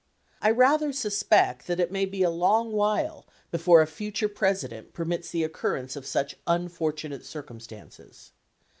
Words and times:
I 0.41 0.49
rather 0.49 0.91
suspect 0.91 1.67
that 1.67 1.79
it 1.79 1.91
may 1.91 2.05
be 2.05 2.23
a 2.23 2.31
long 2.31 2.71
while 2.71 3.27
before 3.51 3.83
a 3.83 3.85
future 3.85 4.27
President 4.27 4.93
permits 4.93 5.29
the 5.29 5.43
occurrence 5.43 5.95
of 5.95 6.07
such 6.07 6.37
unfortunate 6.47 7.23
circumstances. 7.23 8.31